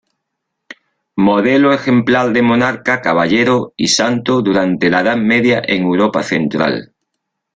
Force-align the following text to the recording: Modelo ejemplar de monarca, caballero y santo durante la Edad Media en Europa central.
Modelo 1.15 1.71
ejemplar 1.71 2.33
de 2.33 2.41
monarca, 2.41 3.03
caballero 3.03 3.75
y 3.77 3.89
santo 3.89 4.41
durante 4.41 4.89
la 4.89 5.01
Edad 5.01 5.17
Media 5.17 5.61
en 5.63 5.83
Europa 5.83 6.23
central. 6.23 6.95